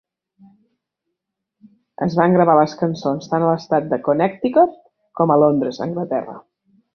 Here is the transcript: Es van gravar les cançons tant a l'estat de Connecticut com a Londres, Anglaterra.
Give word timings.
Es 2.05 2.17
van 2.19 2.37
gravar 2.37 2.55
les 2.61 2.73
cançons 2.81 3.29
tant 3.35 3.45
a 3.45 3.51
l'estat 3.51 3.93
de 3.93 4.01
Connecticut 4.09 4.77
com 5.21 5.35
a 5.35 5.39
Londres, 5.45 5.81
Anglaterra. 5.89 6.37